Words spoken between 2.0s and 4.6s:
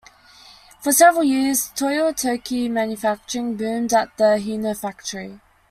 Tokei Manufacturing boomed at the